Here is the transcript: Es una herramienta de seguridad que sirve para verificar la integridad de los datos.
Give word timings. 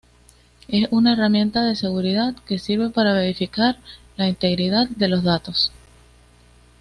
Es 0.67 0.87
una 0.89 1.13
herramienta 1.13 1.63
de 1.63 1.75
seguridad 1.75 2.33
que 2.47 2.57
sirve 2.57 2.89
para 2.89 3.13
verificar 3.13 3.77
la 4.17 4.27
integridad 4.27 4.89
de 4.89 5.07
los 5.07 5.21
datos. 5.23 5.71